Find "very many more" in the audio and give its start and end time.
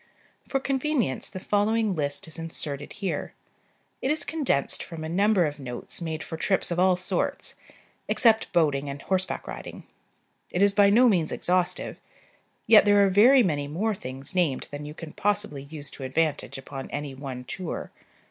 13.11-13.93